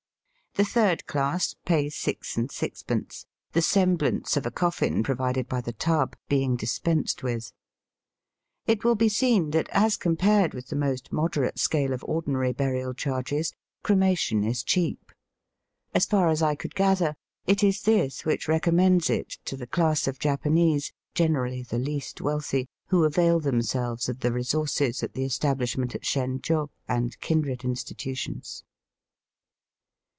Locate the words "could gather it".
16.55-17.63